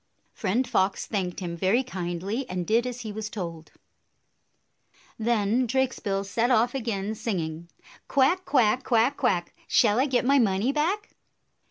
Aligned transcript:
Friend 0.33 0.67
Fox 0.67 1.05
thanked 1.05 1.41
him 1.41 1.55
very 1.55 1.83
kindly, 1.83 2.49
and 2.49 2.65
did 2.65 2.87
as 2.87 3.01
he 3.01 3.11
was 3.11 3.29
told. 3.29 3.71
Then 5.19 5.67
Drakesbill 5.67 6.23
set 6.25 6.49
off 6.49 6.73
again, 6.73 7.13
singing, 7.13 7.69
"Quack, 8.07 8.43
quack! 8.43 8.83
Quack, 8.83 9.15
quack! 9.15 9.53
Shall 9.67 9.99
I 9.99 10.07
get 10.07 10.25
my 10.25 10.39
money 10.39 10.71
back?" 10.71 11.11